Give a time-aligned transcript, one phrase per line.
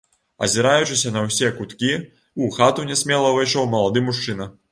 [0.45, 1.91] Азіраючыся на ўсе куткі,
[2.45, 4.53] у хату нясмела ўвайшоў малады мужчына.